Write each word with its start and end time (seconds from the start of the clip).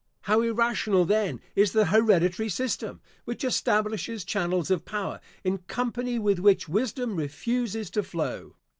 How 0.21 0.41
irrational 0.41 1.05
then 1.05 1.41
is 1.55 1.73
the 1.73 1.85
hereditary 1.85 2.49
system, 2.49 3.01
which 3.25 3.43
establishes 3.43 4.25
channels 4.25 4.71
of 4.71 4.83
power, 4.83 5.21
in 5.43 5.59
company 5.59 6.17
with 6.17 6.39
which 6.39 6.67
wisdom 6.67 7.15
refuses 7.17 7.91
to 7.91 8.01
flow! 8.01 8.55